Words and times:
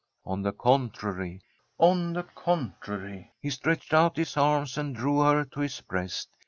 On 0.25 0.41
the 0.41 0.51
contrary! 0.51 1.43
on 1.77 2.13
the 2.13 2.23
contrary 2.23 3.17
1 3.33 3.33
He 3.39 3.49
stretched 3.51 3.93
out 3.93 4.17
his 4.17 4.35
arms 4.35 4.75
and 4.75 4.95
drew 4.95 5.19
her 5.19 5.45
to 5.45 5.59
his 5.59 5.79
breast. 5.81 6.29